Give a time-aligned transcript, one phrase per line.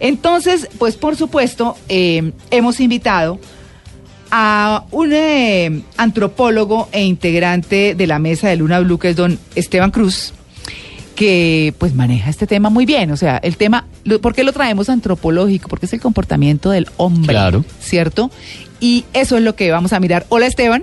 [0.00, 3.38] Entonces, pues por supuesto, eh, hemos invitado
[4.30, 9.38] a un eh, antropólogo e integrante de la mesa de Luna Blue, que es don
[9.54, 10.32] Esteban Cruz,
[11.14, 13.12] que pues maneja este tema muy bien.
[13.12, 15.68] O sea, el tema, lo- ¿por qué lo traemos antropológico?
[15.68, 17.64] Porque es el comportamiento del hombre, Claro.
[17.80, 18.30] ¿cierto?
[18.80, 20.26] Y eso es lo que vamos a mirar.
[20.30, 20.82] Hola Esteban.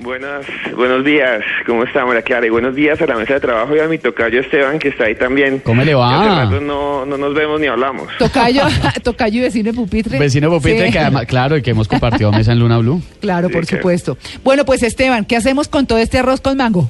[0.00, 2.46] Buenas, buenos días, ¿cómo está María Clara?
[2.46, 5.04] Y buenos días a la mesa de trabajo y a mi tocayo Esteban, que está
[5.06, 5.58] ahí también.
[5.58, 6.08] ¿Cómo le va?
[6.22, 8.06] Que hace rato no, no nos vemos ni hablamos.
[8.16, 8.62] Tocayo,
[9.02, 10.16] tocayo y vecino de pupitre.
[10.18, 10.92] Vecino Pupitre, Sí.
[10.92, 13.02] que además, claro, y que hemos compartido mesa en Luna Blue.
[13.20, 13.78] Claro, Sí, por claro.
[13.82, 14.18] supuesto.
[14.44, 16.88] Bueno, pues Esteban, ¿qué hacemos con todo este arroz con mango?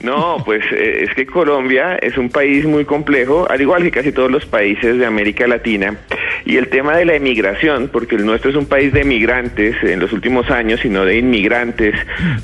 [0.00, 4.12] No, pues eh, es que Colombia es un país muy complejo, al igual que casi
[4.12, 5.96] todos los países de América Latina.
[6.44, 9.98] Y el tema de la emigración, porque el nuestro es un país de emigrantes en
[10.00, 11.94] los últimos años, sino de inmigrantes,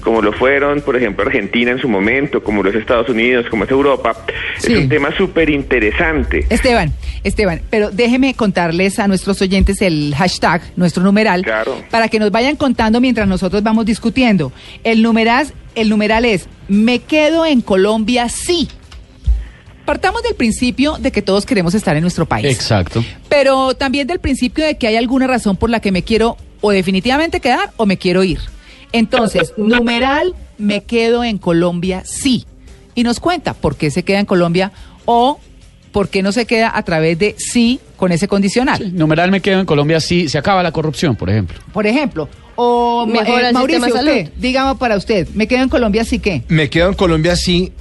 [0.00, 3.70] como lo fueron, por ejemplo, Argentina en su momento, como los Estados Unidos, como es
[3.70, 4.14] Europa,
[4.58, 4.72] Sí.
[4.72, 6.46] es un tema súper interesante.
[6.50, 6.92] Esteban,
[7.24, 11.76] Esteban, pero déjeme contarles a nuestros oyentes el hashtag, nuestro numeral, Claro.
[11.90, 14.52] para que nos vayan contando mientras nosotros vamos discutiendo.
[14.84, 18.68] El numeral, el numeral es, me quedo en Colombia sí.
[19.84, 22.46] Partamos del principio de que todos queremos estar en nuestro país.
[22.46, 23.04] Exacto.
[23.28, 26.70] Pero también del principio de que hay alguna razón por la que me quiero o
[26.70, 28.38] definitivamente quedar o me quiero ir.
[28.92, 32.46] Entonces, numeral, me quedo en Colombia sí.
[32.94, 34.70] Y nos cuenta por qué se queda en Colombia
[35.04, 35.40] o
[35.90, 38.96] por qué no se queda a través de sí con ese condicional.
[38.96, 41.58] Numeral me quedo en Colombia si se acaba la corrupción, por ejemplo.
[41.72, 46.04] Por ejemplo, o ma- Mejora el Mauricio, usted, dígame para usted, me quedo en Colombia
[46.04, 46.42] sí que.
[46.48, 47.72] Me quedo en Colombia si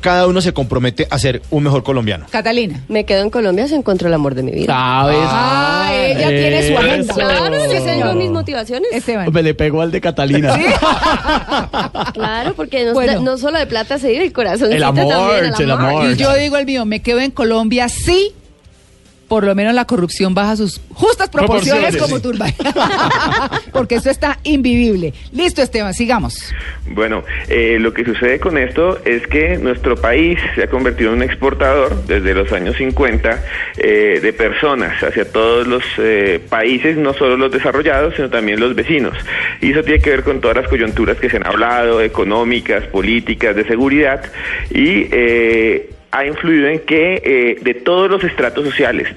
[0.00, 2.26] cada uno se compromete a ser un mejor colombiano.
[2.30, 2.84] Catalina.
[2.88, 4.66] Me quedo en Colombia si encuentro el amor de mi vida.
[4.72, 5.18] ¿Sabes?
[5.20, 7.14] Ah, ella tiene su agenda.
[7.14, 8.88] Claro, Sí, yo tengo mis motivaciones.
[8.92, 9.32] Esteban.
[9.32, 10.56] Me le pegó al de Catalina.
[12.12, 13.20] Claro, porque no, Bueno.
[13.20, 14.72] no solo de plata se vive el corazón.
[14.72, 16.10] El amor, el amor.
[16.12, 18.32] Y yo digo el mío, me quedo en Colombia sí,
[19.28, 22.54] por lo menos la corrupción baja sus justas proporciones, Proporciones, como Turbay.
[23.72, 25.12] Porque esto está invivible.
[25.32, 26.52] Listo, Esteban, sigamos.
[26.88, 31.16] Bueno, eh, lo que sucede con esto es que nuestro país se ha convertido en
[31.16, 33.44] un exportador desde los años 50
[33.76, 38.74] eh, de personas hacia todos los eh, países, no solo los desarrollados, sino también los
[38.74, 39.16] vecinos.
[39.60, 43.56] Y eso tiene que ver con todas las coyunturas que se han hablado, económicas, políticas,
[43.56, 44.22] de seguridad.
[44.70, 49.08] Y eh, ha influido en que eh, de todos los estratos sociales,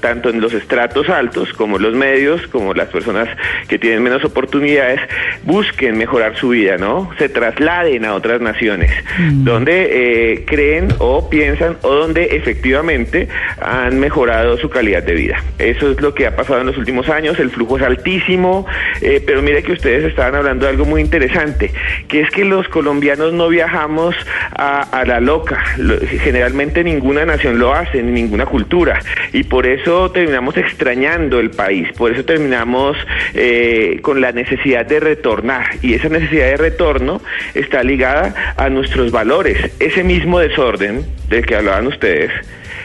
[0.00, 3.28] tanto en los estratos altos como los medios, como las personas
[3.68, 5.00] que tienen menos oportunidades,
[5.42, 7.10] busquen mejorar su vida, ¿no?
[7.18, 8.90] Se trasladen a otras naciones,
[9.32, 13.28] donde eh, creen o piensan o donde efectivamente
[13.60, 15.42] han mejorado su calidad de vida.
[15.58, 18.66] Eso es lo que ha pasado en los últimos años, el flujo es altísimo,
[19.00, 21.72] eh, pero mire que ustedes estaban hablando de algo muy interesante,
[22.06, 24.14] que es que los colombianos no viajamos
[24.56, 29.00] a, a la loca, Lo- generalmente ninguna nación lo hace, ni ninguna cultura,
[29.32, 32.96] y por eso terminamos extrañando el país, por eso terminamos
[33.34, 37.20] eh, con la necesidad de retornar, y esa necesidad de retorno
[37.54, 42.30] está ligada a nuestros valores, ese mismo desorden del que hablaban ustedes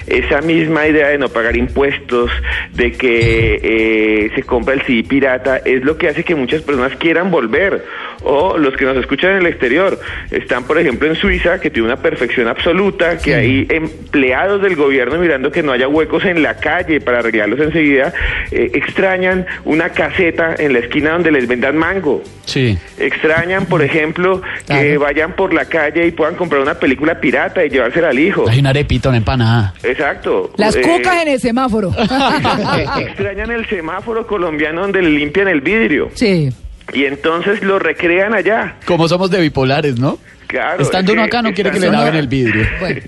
[0.10, 2.32] esa misma idea de no pagar impuestos,
[2.74, 6.96] de que eh, se compra el CD pirata, es lo que hace que muchas personas
[6.96, 7.86] quieran volver.
[8.24, 9.98] O los que nos escuchan en el exterior,
[10.32, 15.18] están por ejemplo en Suiza, que tiene una perfección absoluta, que hay empleados del gobierno
[15.18, 18.14] mirando que no haya huecos en la calle para arreglarlos enseguida,
[18.52, 22.22] eh, extrañan una caseta en la esquina donde les vendan mango.
[22.46, 22.78] Sí.
[22.98, 27.70] Extrañan, por ejemplo, que vayan por la calle y puedan comprar una película pirata y
[27.70, 28.46] llevársela al hijo.
[28.50, 29.74] Hay una arepita, una empanada.
[29.84, 30.52] Exacto.
[30.58, 31.92] Las Eh, cucas en el semáforo.
[33.00, 36.50] Extrañan el semáforo colombiano donde le limpian el vidrio sí.
[36.94, 38.76] Y entonces lo recrean allá.
[38.86, 40.20] Como somos de bipolares, ¿no?
[40.50, 40.82] Claro.
[40.82, 42.66] Estando es uno acá no quiere que le laven el vidrio.
[42.80, 43.02] Bueno.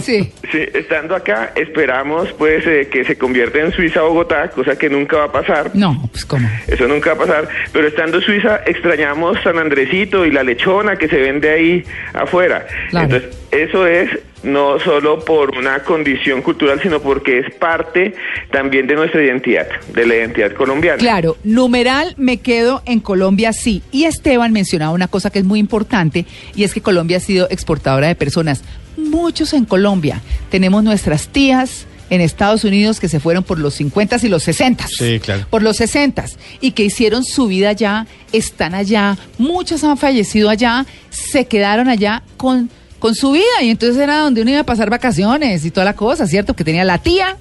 [0.00, 0.32] Sí.
[0.50, 5.18] Sí, estando acá esperamos pues eh, que se convierta en Suiza Bogotá, cosa que nunca
[5.18, 5.70] va a pasar.
[5.74, 6.48] No, pues cómo.
[6.66, 10.96] Eso nunca va a pasar, pero estando en Suiza extrañamos San Andresito y la lechona
[10.96, 11.84] que se vende ahí
[12.14, 12.66] afuera.
[12.90, 13.14] Claro.
[13.14, 14.10] Entonces, eso es
[14.42, 18.14] no solo por una condición cultural, sino porque es parte
[18.50, 20.98] también de nuestra identidad, de la identidad colombiana.
[20.98, 23.82] Claro, numeral me quedo en Colombia sí.
[23.90, 27.48] Y Esteban mencionaba una cosa que es muy importante y es que Colombia ha sido
[27.50, 28.62] exportadora de personas.
[28.96, 30.20] Muchos en Colombia.
[30.50, 34.86] Tenemos nuestras tías en Estados Unidos que se fueron por los 50 y los 60.
[34.88, 35.46] Sí, claro.
[35.50, 36.24] Por los 60
[36.60, 42.22] y que hicieron su vida allá, están allá, muchos han fallecido allá, se quedaron allá
[42.36, 42.70] con,
[43.04, 45.92] con su vida y entonces era donde uno iba a pasar vacaciones y toda la
[45.94, 46.56] cosa, ¿cierto?
[46.56, 47.36] Que tenía la tía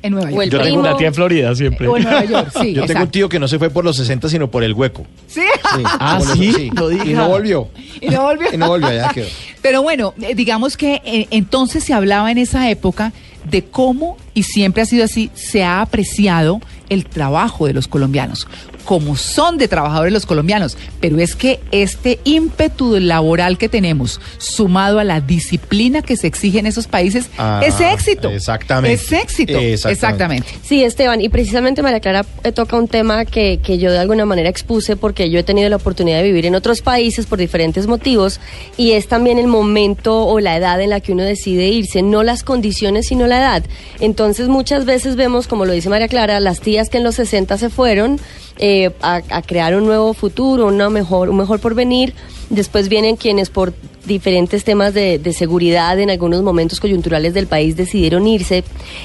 [0.00, 0.48] en Nueva York.
[0.48, 1.88] Yo tengo una tía en Florida siempre.
[1.88, 2.72] O en Nueva York, sí.
[2.72, 5.04] Yo tengo un tío que no se fue por los 60, sino por el hueco.
[5.26, 5.40] Sí.
[5.74, 6.70] Sí, Ah, ¿sí?
[6.72, 6.88] No.
[7.04, 7.68] Y no volvió.
[8.00, 8.46] Y no volvió.
[8.54, 9.26] Y no volvió, allá quedó.
[9.60, 13.12] Pero bueno, eh, digamos que eh, entonces se hablaba en esa época
[13.50, 16.60] de cómo, y siempre ha sido así, se ha apreciado
[16.90, 18.46] el trabajo de los colombianos,
[18.84, 20.76] como son de trabajadores los colombianos.
[21.00, 26.58] Pero es que este ímpetu laboral que tenemos, sumado a la disciplina que se exige
[26.58, 28.30] en esos países, Ah, es éxito.
[28.30, 28.94] exactamente.
[28.94, 29.58] Es éxito.
[29.58, 29.92] Exactamente.
[29.92, 30.48] Exactamente.
[30.62, 34.24] Sí, Esteban, y precisamente María Clara eh, toca un tema que, que yo de alguna
[34.26, 37.86] manera expuse porque yo he tenido la oportunidad de vivir en otros países por diferentes
[37.86, 38.40] motivos
[38.76, 42.22] y es también el momento o la edad en la que uno decide irse, no
[42.22, 43.62] las condiciones sino la edad.
[44.00, 47.58] Entonces muchas veces vemos, como lo dice María Clara, las tías que en los 60
[47.58, 48.18] se fueron
[48.58, 52.14] eh, a, a crear un nuevo futuro, una mejor, un mejor porvenir.
[52.50, 53.72] Después vienen quienes por
[54.04, 58.64] diferentes temas de, de seguridad en algunos momentos coyunturales del país decidieron irse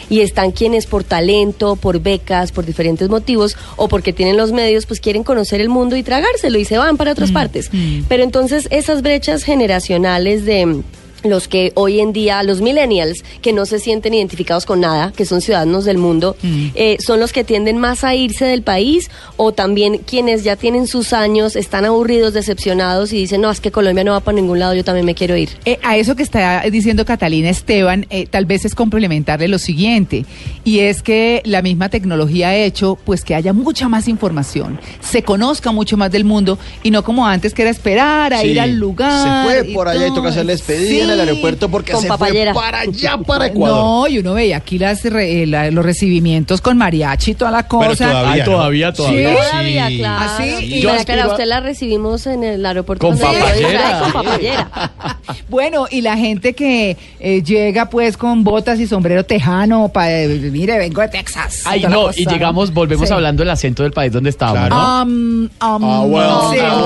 [0.09, 4.85] y están quienes por talento, por becas, por diferentes motivos o porque tienen los medios,
[4.85, 7.69] pues quieren conocer el mundo y tragárselo y se van para otras partes.
[8.07, 10.81] Pero entonces esas brechas generacionales de
[11.23, 15.25] los que hoy en día, los millennials, que no se sienten identificados con nada, que
[15.25, 19.51] son ciudadanos del mundo, eh, son los que tienden más a irse del país o
[19.51, 24.03] también quienes ya tienen sus años, están aburridos, decepcionados y dicen, no, es que Colombia
[24.03, 25.49] no va para ningún lado, yo también me quiero ir.
[25.65, 30.25] Eh, a eso que está diciendo Catalina Esteban, eh, tal vez es complementarle lo siguiente,
[30.63, 35.23] y es que la misma tecnología ha hecho pues que haya mucha más información, se
[35.23, 38.59] conozca mucho más del mundo y no como antes que era esperar a Sí, ir
[38.59, 39.45] al lugar.
[39.47, 42.53] Se fue por allá y toca hacerle despedida en el aeropuerto porque Con se papayera.
[42.53, 43.77] fue para allá, para Ecuador.
[43.77, 47.51] No, y uno veía aquí las re- eh, la- los recibimientos con mariachi y toda
[47.51, 48.07] la Pero cosa.
[48.09, 48.45] todavía Ay, ¿no?
[48.45, 49.29] todavía, todavía.
[49.29, 49.49] Sí.
[49.49, 49.97] Todavía, Sí.
[49.97, 50.25] claro.
[50.27, 50.43] ¿Ah, sí?
[50.65, 53.07] Y Yo María Clara, aspiro a- usted la recibimos en el aeropuerto.
[53.07, 53.15] Con.
[53.15, 54.91] Israel, Con papayera.
[55.49, 60.77] Bueno, y la gente que eh, llega pues con botas y sombrero tejano, para mire,
[60.77, 61.61] vengo de Texas.
[61.65, 63.13] Ay, no, cosa, y llegamos, volvemos Sí.
[63.13, 64.75] hablando del acento del país donde estábamos, Claro.
[64.75, 65.03] ¿no?
[65.03, 66.81] Um, um, Ah, sí, Ah,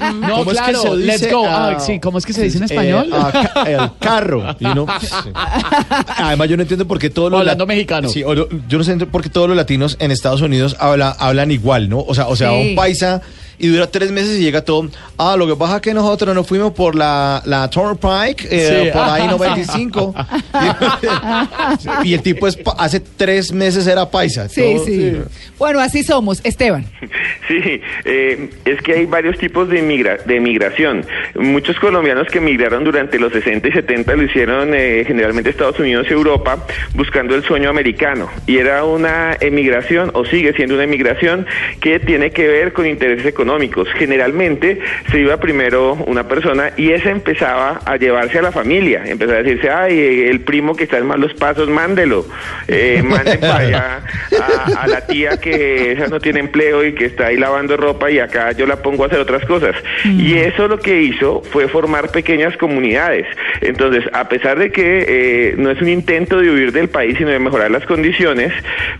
[0.00, 1.06] well, um, No, ¿Cómo es que claro, se dice?
[1.06, 1.46] let's go.
[1.46, 3.10] Ah, Ah, sí, ¿cómo es que se dice en Eh, español?
[3.12, 4.54] ah, ca- el carro.
[4.60, 5.06] y uno- sí.
[6.18, 7.40] Además, yo no entiendo por qué todos los.
[7.40, 8.08] Hablando mexicano.
[8.08, 8.20] Sí,
[8.68, 12.00] yo no sé por qué todos los latinos en Estados Unidos habla, hablan igual, ¿no?
[12.00, 12.68] O sea, o sea, Sí.
[12.70, 13.22] un paisa
[13.58, 14.88] y dura tres meses y llega todo.
[15.18, 18.90] Ah, lo que pasa es que nosotros nos fuimos por la, la Turnpike, eh, Sí.
[18.92, 20.14] por ahí 95.
[22.04, 24.48] y, y el tipo es hace tres meses era paisa.
[24.48, 25.16] Sí, todo- sí.
[25.58, 26.40] Bueno, así somos.
[26.44, 26.84] Esteban.
[27.46, 27.60] Sí,
[28.06, 31.04] eh, es que hay varios tipos de, migra de migración.
[31.34, 36.06] Muchos colombianos que migraron durante los 60 y 70 lo hicieron eh, generalmente Estados Unidos
[36.08, 36.64] y Europa
[36.94, 38.30] buscando el sueño americano.
[38.46, 41.46] Y era una emigración, o sigue siendo una emigración,
[41.82, 43.43] que tiene que ver con intereses económicos.
[43.98, 44.78] Generalmente
[45.10, 49.02] se iba primero una persona y esa empezaba a llevarse a la familia.
[49.06, 52.26] Empezaba a decirse, ay, el primo que está en malos pasos, mándelo.
[52.68, 54.00] Eh, manden para allá
[54.40, 58.10] a, a la tía que esa no tiene empleo y que está ahí lavando ropa
[58.10, 59.74] y acá yo la pongo a hacer otras cosas.
[60.04, 63.26] Y eso lo que hizo fue formar pequeñas comunidades.
[63.60, 67.30] Entonces, a pesar de que eh, no es un intento de huir del país, sino
[67.30, 68.52] de mejorar las condiciones,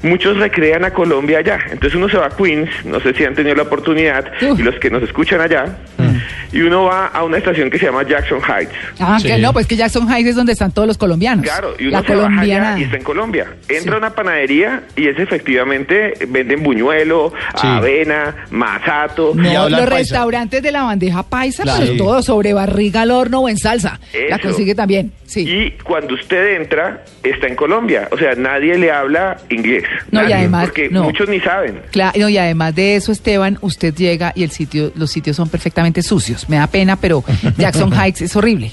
[0.02, 1.58] muchos recrean a Colombia allá.
[1.70, 4.32] Entonces uno se va a Queens, no sé si han tenido la oportunidad.
[4.41, 5.64] Y los que nos escuchan allá,
[6.55, 8.73] y uno va a una estación que se llama Jackson Heights.
[8.99, 9.29] Ah, Sí.
[9.29, 11.44] que no, pues que Jackson Heights es donde están todos los colombianos.
[11.44, 12.69] Claro, y uno la se baja colombiana.
[12.70, 13.46] allá y está en Colombia.
[13.69, 13.89] Entra Sí.
[13.91, 17.67] a una panadería y es efectivamente, venden buñuelo, Sí.
[17.67, 19.32] avena, masato.
[19.34, 19.87] No, Y los paisa.
[19.87, 21.84] restaurantes de la bandeja paisa, Claro.
[21.87, 24.01] pues todo sobre barriga al horno o en salsa.
[24.29, 25.41] La consigue también, sí.
[25.49, 28.08] Y cuando usted entra, está en Colombia.
[28.13, 29.84] O sea, nadie le habla inglés.
[30.11, 31.03] No, y Nadie, además, Porque no.
[31.05, 31.81] muchos ni saben.
[31.91, 35.49] Claro, no, y además de eso, Esteban, usted llega y el sitio, los sitios son
[35.49, 36.44] perfectamente sucios.
[36.48, 37.24] Me da pena, pero
[37.56, 38.72] Jackson Heights es horrible.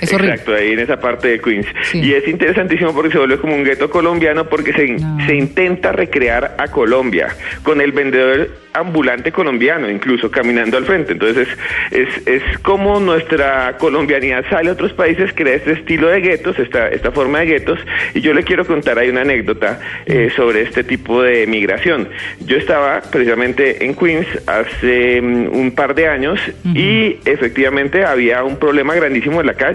[0.00, 0.32] Es horrible.
[0.34, 1.66] Exacto, ahí en esa parte de Queens.
[1.82, 2.00] Sí.
[2.00, 5.26] Y es interesantísimo porque se vuelve como un gueto colombiano porque se, No.
[5.26, 7.28] se intenta recrear a Colombia
[7.62, 11.12] con el vendedor ambulante colombiano, incluso caminando al frente.
[11.12, 11.48] Entonces
[11.90, 16.58] es, es, es como nuestra colombianidad sale a otros países, crea este estilo de guetos,
[16.58, 17.78] esta, esta forma de guetos.
[18.14, 22.08] Y yo le quiero contar ahí una anécdota eh, sobre este tipo de migración.
[22.44, 26.38] Yo estaba precisamente en Queens hace mm, un par de años
[26.74, 29.65] y efectivamente había un problema grandísimo en la calle.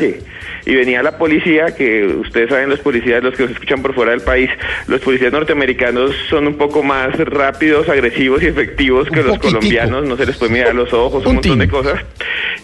[0.65, 4.11] Y venía la policía, que ustedes saben, los policías, los que nos escuchan por fuera
[4.11, 4.49] del país,
[4.87, 9.59] los policías norteamericanos son un poco más rápidos, agresivos y efectivos que Un los poquitico.
[9.59, 11.99] colombianos, no se les puede mirar los ojos, un Un montón de cosas.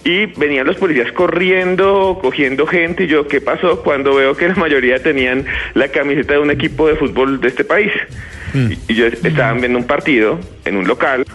[0.03, 3.81] y venían los policías corriendo, cogiendo gente, y yo, ¿qué pasó?
[3.83, 7.63] Cuando veo que la mayoría tenían la camiseta de un equipo de fútbol de este
[7.63, 7.91] país.
[8.53, 11.25] Y, y yo estaban viendo un partido en un local,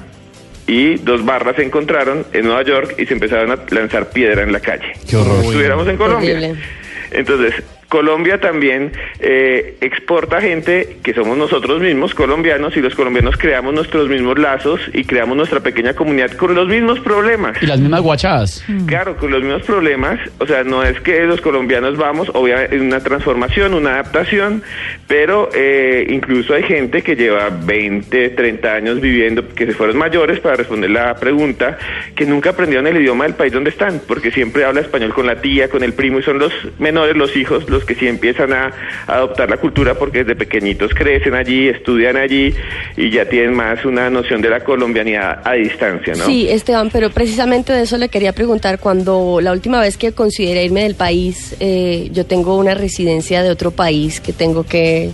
[0.72, 4.52] y dos barras se encontraron en Nueva York y se empezaron a lanzar piedra en
[4.52, 4.94] la calle.
[5.08, 5.44] Qué horror.
[5.44, 6.32] Estuviéramos en Colombia.
[6.32, 6.62] Horrible.
[7.10, 7.62] Entonces,
[7.92, 14.08] Colombia también eh, exporta gente que somos nosotros mismos, colombianos, y los colombianos creamos nuestros
[14.08, 17.62] mismos lazos y creamos nuestra pequeña comunidad con los mismos problemas.
[17.62, 18.64] Y las mismas guachadas.
[18.86, 22.80] Claro, con los mismos problemas, o sea, no es que los colombianos vamos, obviamente, en
[22.80, 24.62] una transformación, una adaptación,
[25.06, 30.40] pero eh, incluso hay gente que lleva 20, 30 años viviendo, que se fueron mayores,
[30.40, 31.76] para responder la pregunta,
[32.16, 35.42] que nunca aprendieron el idioma del país donde están, porque siempre habla español con la
[35.42, 38.72] tía, con el primo, y son los menores, los hijos, los que sí empiezan a,
[39.06, 42.54] adoptar la cultura, porque desde pequeñitos crecen allí, estudian allí,
[42.96, 46.24] y ya tienen más una noción de la colombianidad a distancia, ¿no?
[46.24, 48.78] Sí, Esteban, pero precisamente de eso le quería preguntar.
[48.78, 53.50] Cuando la última vez que consideré irme del país, eh, yo tengo una residencia de
[53.50, 55.10] otro país que tengo que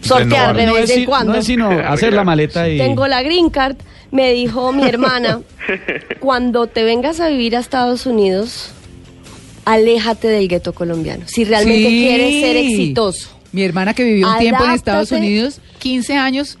[0.00, 1.32] sortear de No vez en cuando.
[1.32, 2.78] no es sino hacer la maleta y...
[2.78, 3.76] Tengo la green card.
[4.10, 5.40] Me dijo mi hermana,
[6.20, 8.72] cuando te vengas a vivir a Estados Unidos,
[9.64, 11.24] aléjate del gueto colombiano.
[11.26, 11.98] Si realmente Sí.
[11.98, 13.28] quieres ser exitoso.
[13.52, 14.70] Mi hermana que vivió un tiempo en.
[14.72, 16.58] Estados Unidos, 15 años,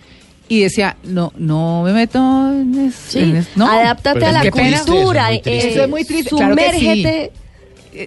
[0.48, 3.66] y decía, no, no me meto en, Sí, en es- no.
[3.68, 5.32] adáptate Pero a la cultura.
[5.32, 5.50] Eso es muy triste.
[5.68, 7.04] eh, Eso es muy triste, claro que sí.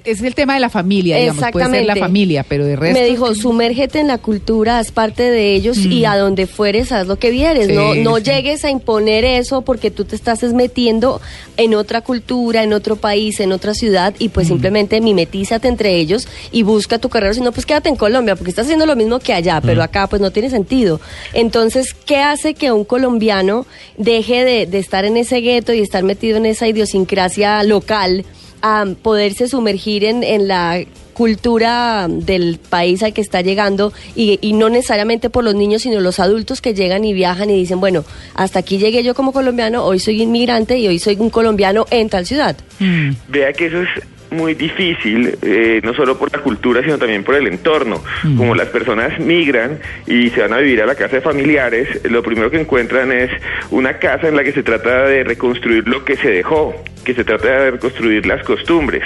[0.04, 2.00] Es el tema de la familia, digamos, puede ser la Exactamente.
[2.00, 3.00] familia, pero de resto...
[3.00, 7.08] Me dijo, sumérgete en la cultura, haz parte de ellos y a donde fueres haz
[7.08, 7.68] lo que vieres.
[7.68, 8.24] Sí, no no sí.
[8.24, 11.22] llegues a imponer eso porque tú te estás es metiendo
[11.56, 16.28] en otra cultura, en otro país, en otra ciudad y pues simplemente mimetízate entre ellos
[16.52, 17.34] y busca tu carrera.
[17.34, 20.08] Si no, pues quédate en Colombia porque estás haciendo lo mismo que allá, pero acá
[20.08, 21.00] pues no tiene sentido.
[21.34, 23.66] Entonces, ¿qué hace que un colombiano
[23.98, 28.26] deje de, de estar en ese gueto y estar metido en esa idiosincrasia local?
[28.62, 30.84] A poderse sumergir en, en la
[31.14, 36.00] cultura del país al que está llegando y, y no necesariamente por los niños, sino
[36.00, 39.84] los adultos que llegan y viajan y dicen, bueno, hasta aquí llegué yo como colombiano,
[39.84, 42.56] hoy soy inmigrante y hoy soy un colombiano en tal ciudad.
[42.80, 43.12] Mm.
[43.30, 43.90] Vea que eso es
[44.32, 48.04] muy difícil, eh, no solo por la cultura, sino también por el entorno.
[48.38, 52.24] Como las personas migran y se van a vivir a la casa de familiares, lo
[52.24, 53.32] primero que encuentran es
[53.72, 56.76] una casa en la que se trata de reconstruir lo que se dejó
[57.08, 59.02] que se trata de reconstruir las costumbres.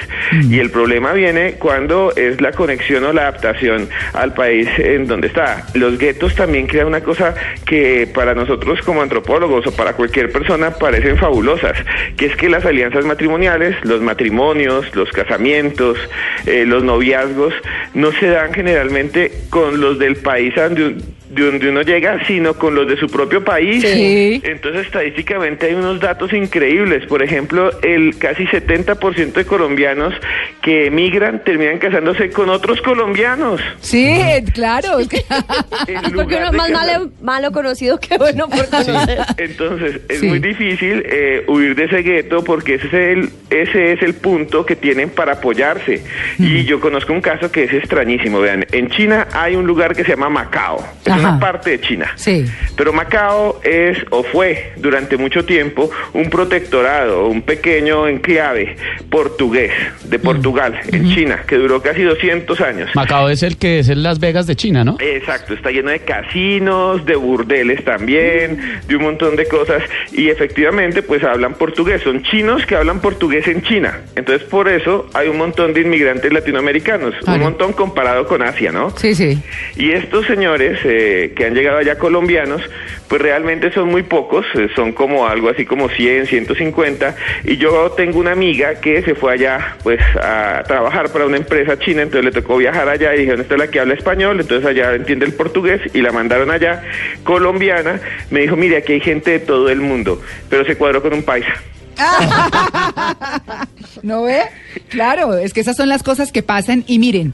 [0.50, 5.28] Y el problema viene cuando es la conexión o la adaptación al país en donde
[5.28, 5.68] está.
[5.76, 10.72] Los guetos también crean una cosa que para nosotros como antropólogos o para cualquier persona
[10.72, 11.78] parecen fabulosas,
[12.18, 15.98] que es que las alianzas matrimoniales, los matrimonios, los casamientos,
[16.46, 17.54] eh, los noviazgos,
[17.94, 20.96] no se dan generalmente con los del país de
[21.44, 23.82] donde uno llega, sino con los de su propio país.
[23.82, 24.42] Sí.
[24.44, 27.06] Entonces, estadísticamente hay unos datos increíbles.
[27.06, 30.14] Por ejemplo, el casi 70% de colombianos
[30.62, 33.62] que emigran terminan casándose con otros colombianos.
[33.80, 34.20] Sí,
[34.54, 35.00] claro.
[35.00, 35.24] es que-
[35.88, 39.20] En Porque uno es más malo, malo conocido que bueno por conocer.
[39.38, 40.28] Entonces, es Sí.
[40.28, 44.66] muy difícil eh, huir de ese gueto porque ese es, el, ese es el punto
[44.66, 46.04] que tienen para apoyarse.
[46.38, 48.40] Y yo conozco un caso que es extrañísimo.
[48.40, 50.86] Vean, en China hay un lugar que se llama Macao.
[51.04, 51.20] Es Ajá.
[51.20, 52.12] una parte de China.
[52.16, 52.46] Sí.
[52.76, 58.76] Pero Macao es o fue durante mucho tiempo un protectorado, un pequeño enclave
[59.10, 59.72] portugués
[60.06, 62.90] de Portugal en China que duró casi 200 años.
[62.96, 64.98] Macao es el que es el Las Vegas de China, ¿no?
[65.00, 71.02] Exacto, está lleno de casinos, de burdeles también, de un montón de cosas y efectivamente
[71.02, 74.00] pues hablan portugués, son chinos que hablan portugués en China.
[74.16, 77.38] Entonces por eso hay un montón de inmigrantes latinoamericanos, Claro.
[77.38, 78.90] un montón comparado con Asia, ¿no?
[78.98, 79.40] Sí, sí.
[79.76, 82.62] Y estos señores eh, que han llegado allá colombianos,
[83.08, 87.16] pues realmente son muy pocos, eh, son como algo así como 100, 150.
[87.44, 91.78] Y yo tengo una amiga que se fue allá pues a trabajar para una empresa
[91.78, 94.66] china, entonces le tocó viajar allá y dijeron, esta es la que habla español, entonces
[94.68, 96.84] allá entiende el portugués y la mandaron allá,
[97.24, 98.00] colombiana.
[98.30, 101.24] Me dijo, mire, aquí hay gente de todo el mundo, pero se cuadró con un
[101.24, 101.54] paisa.
[104.04, 104.42] ¿No ve?
[104.90, 106.84] Claro, es que esas son las cosas que pasan.
[106.88, 107.34] Y miren,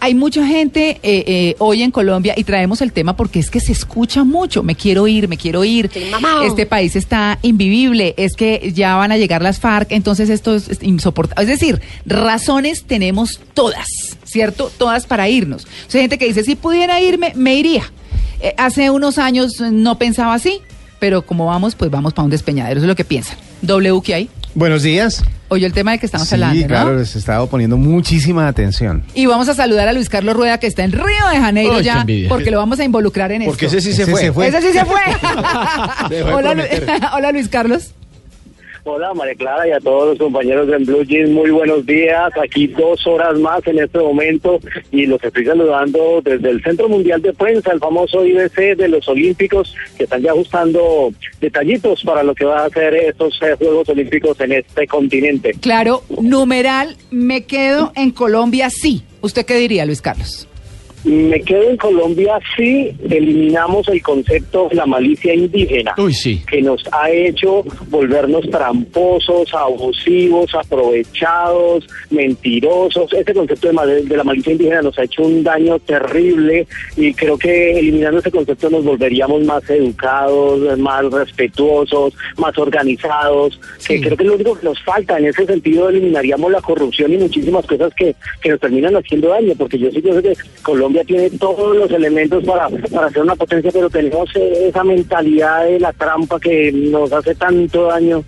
[0.00, 3.60] hay mucha gente eh, eh, hoy en Colombia y traemos el tema porque es que
[3.60, 4.62] se escucha mucho.
[4.62, 5.90] Me quiero ir, me quiero ir.
[6.44, 8.14] Este país está invivible.
[8.16, 11.42] Es que ya van a llegar las FARC, entonces esto es, insoportable.
[11.42, 13.86] Es decir, razones tenemos todas,
[14.24, 14.70] ¿cierto?
[14.78, 15.64] Todas para irnos.
[15.64, 17.90] O sea, hay gente que dice, si pudiera irme, me iría.
[18.40, 20.60] Eh, hace unos años no pensaba así,
[20.98, 22.78] pero como vamos, pues vamos para un despeñadero.
[22.78, 23.36] Eso es lo que piensan.
[23.62, 24.30] W, ¿qué hay?
[24.54, 25.22] Buenos días.
[25.48, 26.66] Oye, el tema del que estamos sí, hablando, ¿no?
[26.66, 29.04] claro, les he estado poniendo muchísima atención.
[29.14, 31.84] Y vamos a saludar a Luis Carlos Rueda, que está en Río de Janeiro Uy,
[31.84, 33.78] ya, porque lo vamos a involucrar en Porque esto.
[33.78, 34.20] ese sí se Ese fue.
[34.22, 34.48] se fue.
[34.48, 35.00] Ese sí se fue.
[36.08, 36.36] De Lu-.
[37.14, 37.90] Hola, Luis Carlos.
[38.88, 42.30] Hola María Clara y a todos los compañeros de Blue Jeans, muy buenos días.
[42.40, 44.60] Aquí dos horas más en este momento
[44.92, 49.08] y los estoy saludando desde el Centro Mundial de Prensa, el famoso IBC de los
[49.08, 53.88] Olímpicos, que están ya ajustando detallitos para lo que va a ser estos eh, Juegos
[53.88, 55.54] Olímpicos en este continente.
[55.60, 59.02] Claro, numeral, me quedo en Colombia, sí.
[59.20, 60.46] ¿Usted qué diría, Luis Carlos?
[61.06, 66.42] Me quedo en Colombia si eliminamos el concepto de la malicia indígena, Uy, sí.
[66.50, 73.12] que nos ha hecho volvernos tramposos, abusivos, aprovechados, mentirosos.
[73.12, 77.38] Este concepto de, de la malicia indígena nos ha hecho un daño terrible y creo
[77.38, 84.24] que eliminando ese concepto nos volveríamos más educados, más respetuosos, más organizados, que creo que
[84.24, 85.18] es lo único que nos falta.
[85.18, 89.52] En ese sentido eliminaríamos la corrupción y muchísimas cosas que, que nos terminan haciendo daño,
[89.56, 93.70] porque yo sí creo que Colombia tiene todos los elementos para, para ser una potencia,
[93.72, 98.24] pero tenemos esa mentalidad de la trampa que nos hace tanto daño.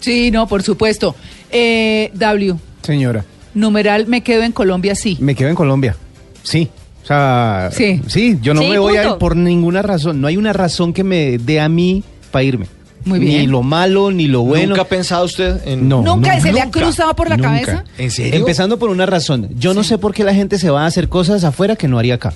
[0.00, 1.14] Sí, no, por supuesto.
[1.50, 3.24] Eh, w, Señora,
[3.54, 5.16] numeral, me quedo en Colombia, sí.
[5.20, 5.96] me quedo en Colombia.
[6.42, 6.68] Sí.
[7.02, 8.00] O sea, Sí.
[8.42, 10.20] yo no Sí, me voy a ir por ninguna razón.
[10.20, 12.02] No hay una razón que me dé a mí
[12.32, 12.66] para irme.
[13.06, 13.50] Muy Ni bien.
[13.50, 14.68] lo malo, ni lo bueno.
[14.70, 15.88] ¿Nunca ha pensado usted en.?
[15.88, 17.50] No, ¿Nunca no, se le ha nunca, cruzado por la nunca.
[17.50, 17.84] cabeza?
[17.96, 18.34] ¿En serio?
[18.34, 19.48] Empezando por una razón.
[19.56, 21.98] Yo no sé por qué la gente se va a hacer cosas afuera que no
[21.98, 22.34] haría acá.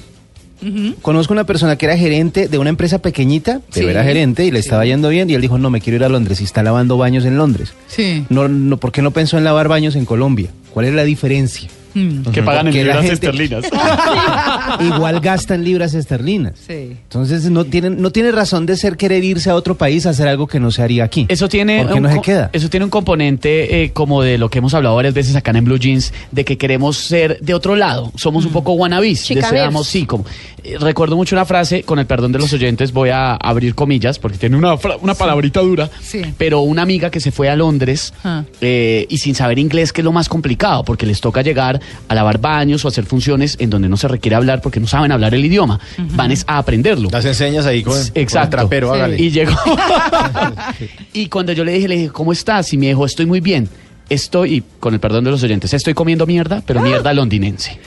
[1.01, 3.91] Conozco una persona que era gerente de una empresa pequeñita, pero Sí.
[3.91, 6.11] era gerente y le estaba yendo bien y él dijo, no, me quiero ir a
[6.11, 7.73] Londres y está lavando baños en Londres.
[7.87, 8.27] Sí.
[8.29, 10.51] No, no, ¿Por qué no pensó en lavar baños en Colombia?
[10.75, 11.71] ¿Cuál es la diferencia?
[11.95, 12.23] Mm.
[12.31, 13.65] Que pagan en Porque libras gente- esterlinas.
[14.81, 16.55] Igual gastan libras esterlinas.
[16.67, 16.97] Sí.
[17.03, 20.29] Entonces no tienen, no tiene razón de ser querer irse a otro país a hacer
[20.29, 21.27] algo que no se haría aquí.
[21.29, 22.51] Eso tiene, ¿Por qué un no se queda?
[22.53, 25.65] eso tiene un componente eh, como de lo que hemos hablado varias veces acá en
[25.65, 28.13] Blue Jeans, de que queremos ser de otro lado.
[28.17, 28.47] Somos Mm.
[28.49, 29.25] un poco wannabes.
[29.25, 29.51] Chicaneros.
[29.51, 30.25] Deseamos, sí, como.
[30.63, 34.19] eh, recuerdo mucho una frase, con el perdón de los oyentes, voy a abrir comillas,
[34.19, 35.91] porque tiene una, una palabrita dura.
[36.01, 36.23] Sí.
[36.39, 38.45] Pero una amiga que se fue a Londres Ah.
[38.61, 42.15] eh, y sin saber inglés, que es lo más complicado, porque les toca llegar a
[42.15, 45.35] lavar baños o hacer funciones en donde no se requiere hablar porque no saben hablar
[45.35, 45.79] el idioma.
[45.99, 47.09] Van es a aprenderlo.
[47.11, 48.57] Las enseñas ahí con, con el Exacto.
[48.57, 48.95] trapero, Sí.
[48.95, 49.17] hágale.
[49.23, 49.53] Y llegó.
[51.13, 52.73] y cuando yo le dije, le dije, ¿cómo estás?
[52.73, 53.69] Y me dijo, estoy muy bien.
[54.09, 57.79] Estoy, y con el perdón de los oyentes, estoy comiendo mierda, pero mierda londinense.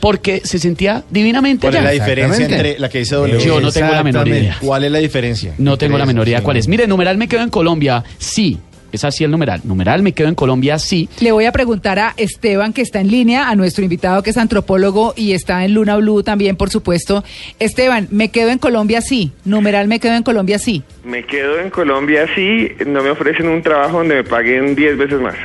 [0.00, 3.42] Porque se sentía divinamente ¿Cuál es la diferencia entre la que dice W?
[3.44, 4.56] Yo no tengo la menor idea.
[4.60, 5.54] ¿Cuál es la diferencia?
[5.58, 6.68] No tengo la menor idea cuál es.
[6.68, 8.58] Mire, numeral me quedo en Colombia, sí.
[8.92, 9.60] Es así el numeral.
[9.64, 11.08] Numeral me quedo en Colombia, sí.
[11.20, 14.36] Le voy a preguntar a Esteban, que está en línea, a nuestro invitado que es
[14.36, 17.24] antropólogo y está en Luna Blue también, por supuesto.
[17.58, 19.32] Esteban, me quedo en Colombia, sí.
[19.44, 20.82] Numeral, me quedo en Colombia, sí.
[21.04, 25.20] Me quedo en Colombia si no me ofrecen un trabajo donde me paguen 10 veces
[25.20, 25.36] más.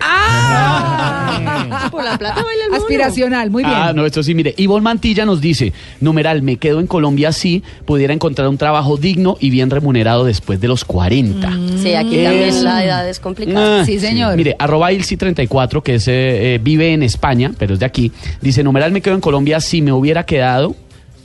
[0.00, 1.88] ¡Ah!
[1.90, 2.82] Por la plata baila el mono.
[2.82, 3.74] Aspiracional, muy bien.
[3.76, 4.54] Ah, no, esto sí, mire.
[4.56, 9.36] Ivonne Mantilla nos dice, numeral, me quedo en Colombia si pudiera encontrar un trabajo digno
[9.40, 11.50] y bien remunerado después de los 40.
[11.82, 13.80] Sí, aquí Es- también la edad es complicada.
[13.80, 14.36] Ah, Sí, señor.
[14.36, 18.62] Mire, arroba Ilsi34, que es, eh, eh, vive en España, pero es de aquí, dice,
[18.62, 20.74] numeral me quedo en Colombia si me hubiera quedado,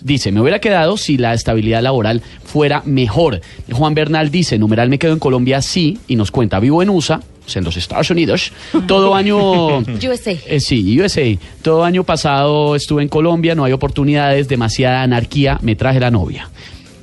[0.02, 3.41] dice, me hubiera quedado si la estabilidad laboral fuera mejor.
[3.71, 7.21] Juan Bernal dice, numeral me quedo en Colombia si, y nos cuenta, vivo en USA,
[7.56, 8.51] en los Estados Unidos,
[8.88, 9.80] todo año...
[9.80, 10.32] USA.
[10.47, 11.23] Eh, sí, USA.
[11.62, 16.49] Todo año pasado estuve en Colombia, no hay oportunidades, demasiada anarquía, me traje la novia.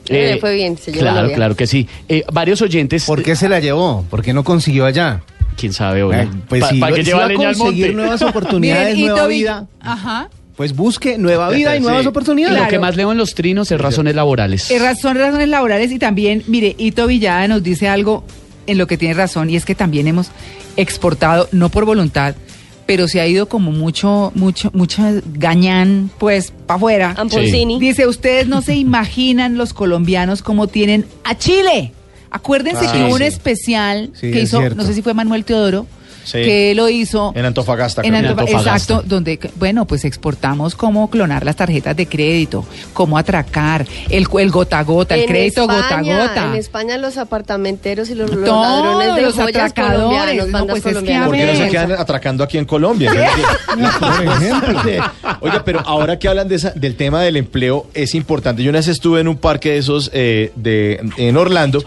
[0.08, 1.36] Eh, le fue bien, se llevó la Claro, novia.
[1.36, 1.86] claro que sí.
[2.08, 3.04] Eh, varios oyentes...
[3.04, 4.04] ¿Por qué se la llevó?
[4.08, 5.20] ¿Por qué no consiguió allá?
[5.56, 6.00] ¿Quién sabe?
[6.00, 7.96] Eh, pues Pa- si, ¿pa' lo- qué si lleva leña al conseguir monte?
[7.96, 10.30] nuevas oportunidades, Miren, nueva vida, Ajá.
[10.56, 12.08] pues busque nueva vida y nuevas Sí.
[12.08, 12.58] oportunidades.
[12.62, 14.70] Lo que más leo en los trinos es razones laborales.
[14.70, 18.24] Eh, razón, razones laborales y también, mire, Ito Villada nos dice algo
[18.68, 20.30] en lo que tiene razón y es que también hemos
[20.76, 22.34] exportado, no por voluntad,
[22.86, 25.02] pero se ha ido como mucho, mucho, mucho
[25.34, 27.14] gañán, pues, para afuera.
[27.18, 27.78] Amponcini.
[27.78, 31.92] Dice, ustedes no se imaginan los colombianos como tienen a Chile.
[32.30, 33.24] Acuérdense Ah, que hubo un sí.
[33.24, 34.76] especial Sí, que es hizo, cierto.
[34.76, 35.86] no sé si fue Manuel Teodoro,
[36.28, 36.42] Sí.
[36.42, 38.02] que lo hizo En Antofagasta.
[38.02, 38.32] en creo.
[38.36, 44.26] Antofa- exacto, donde, bueno, pues exportamos cómo clonar las tarjetas de crédito, cómo atracar, el,
[44.38, 46.44] el gota a gota, el En crédito gota a España, gota.
[46.48, 50.52] En España los apartamenteros y los, los Todos ladrones de los joyas atracadores, colombianos, no,
[50.52, 51.18] bandas pues es que.
[51.18, 53.10] ¿Por qué no se quedan atracando aquí en Colombia?
[53.98, 54.80] Por ejemplo.
[55.40, 58.62] Oiga, pero ahora que hablan de esa- del tema del empleo, es importante.
[58.62, 61.82] Yo una vez estuve en un parque de esos eh, de, en Orlando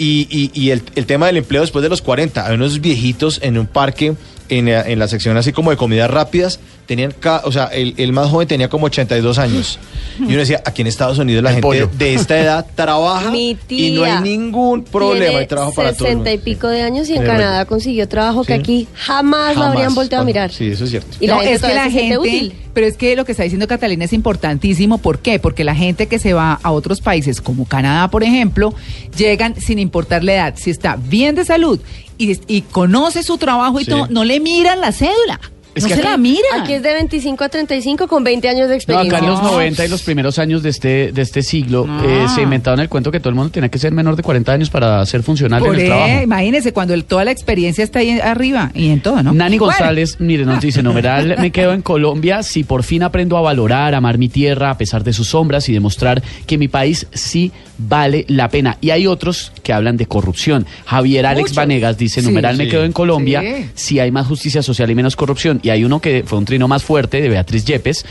[0.00, 2.46] y, el, el tema del empleo después de los 40.
[2.46, 4.14] Hay unos viejitos en un parque
[4.50, 6.60] en, la- en la sección así como de comidas rápidas.
[6.86, 9.78] Tenían, ca- o sea, el, el más joven tenía como 82 años.
[10.20, 11.88] Y uno decía, aquí en Estados Unidos la El gente pollo.
[11.96, 15.38] de esta edad trabaja Mi y no hay ningún problema.
[15.38, 16.08] Hay trabajo para todos.
[16.08, 19.94] 60 y pico de años y en Canadá consiguió trabajo que aquí jamás, lo habrían
[19.94, 20.52] volteado a mirar.
[20.52, 21.16] Sí, eso es cierto.
[21.20, 22.52] Y la No, gente es que la gente, útil.
[22.74, 24.98] pero es que lo que está diciendo Catalina es importantísimo.
[24.98, 25.38] ¿Por qué?
[25.38, 28.74] Porque la gente que se va a otros países como Canadá, por ejemplo,
[29.16, 30.54] llegan sin importar la edad.
[30.58, 31.80] Si está bien de salud
[32.20, 33.90] y, y conoce su trabajo y Sí.
[33.90, 35.40] todo, no le miran la cédula.
[35.72, 36.62] Es no que se la miran.
[36.62, 39.18] Aquí es de 25 a 35 con 20 años de No, experiencia.
[39.18, 42.02] acá en los 90 y los primeros años de este, de este siglo Ah.
[42.04, 44.52] eh, se inventaron el cuento que todo el mundo tenía que ser menor de 40
[44.52, 46.22] años para ser funcional Por en el ahí, trabajo.
[46.24, 49.32] imagínese cuando el- toda la experiencia está ahí arriba y en todo, ¿no?
[49.32, 49.72] Nani Bueno.
[49.72, 53.94] González, mire, nos dice, numeral, me quedo en Colombia si por fin aprendo a valorar,
[53.94, 57.52] amar mi tierra a pesar de sus sombras y demostrar que mi país sí
[57.88, 58.76] vale la pena.
[58.80, 60.66] Y hay otros que hablan de corrupción.
[60.86, 61.54] Javier Alex.
[61.54, 62.26] Vanegas dice, Sí.
[62.26, 63.70] numeral, me quedo en Colombia Sí.
[63.74, 65.60] si hay más justicia social y menos corrupción.
[65.62, 68.04] Y hay uno que fue un trino más fuerte de Beatriz Yepes.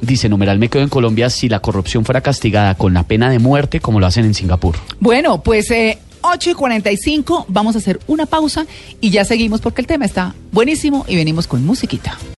[0.00, 3.38] Dice, numeral, me quedo en Colombia si la corrupción fuera castigada con la pena de
[3.38, 4.76] muerte como lo hacen en Singapur.
[5.00, 8.66] Bueno, pues eh, 8 y 45, vamos a hacer una pausa
[9.00, 12.18] y ya seguimos porque el tema está buenísimo y venimos con musiquita.